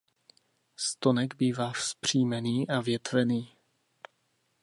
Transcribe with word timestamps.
Stonek 0.77 1.33
bývá 1.37 1.71
vzpřímený 1.71 2.67
a 2.69 2.81
větvený. 2.81 3.53